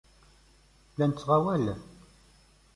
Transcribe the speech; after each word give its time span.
La 0.97 1.05
nettɣawal? 1.07 1.65